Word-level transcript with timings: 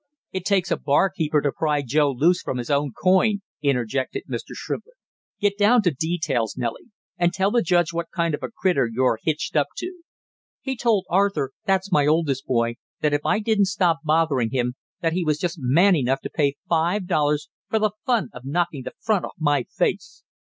"It 0.31 0.45
takes 0.45 0.71
a 0.71 0.77
barkeeper 0.77 1.41
to 1.43 1.51
pry 1.51 1.83
Joe 1.83 2.09
loose 2.09 2.41
from 2.41 2.57
his 2.57 2.71
coin," 3.03 3.41
interjected 3.61 4.23
Mr. 4.27 4.55
Shrimplin. 4.55 4.95
"Get 5.39 5.59
down 5.59 5.83
to 5.83 5.91
details, 5.91 6.57
Nellie, 6.57 6.87
and 7.19 7.31
tell 7.31 7.51
the 7.51 7.61
judge 7.61 7.93
what 7.93 8.07
kind 8.09 8.33
of 8.33 8.41
a 8.41 8.49
critter 8.49 8.89
you're 8.91 9.19
hitched 9.21 9.55
up 9.55 9.67
to." 9.77 10.01
"He 10.59 10.75
told 10.75 11.05
Arthur, 11.07 11.51
that's 11.67 11.91
my 11.91 12.07
oldest 12.07 12.47
boy, 12.47 12.77
if 13.03 13.21
I 13.23 13.37
didn't 13.37 13.65
stop 13.65 13.99
bothering 14.03 14.49
him, 14.49 14.73
that 15.01 15.13
he 15.13 15.23
was 15.23 15.37
just 15.37 15.57
man 15.61 15.95
enough 15.95 16.21
to 16.21 16.31
pay 16.31 16.55
five 16.67 17.05
dollars 17.05 17.47
for 17.69 17.77
the 17.77 17.91
fun 18.03 18.29
of 18.33 18.41
knocking 18.43 18.81
the 18.81 18.93
front 19.03 19.23
off 19.25 19.35
my 19.37 19.65
face!" 19.77 20.23